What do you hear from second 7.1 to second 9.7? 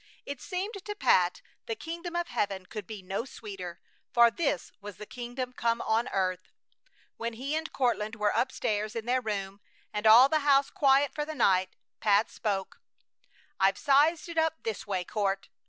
When he and Courtland were up stairs in their room,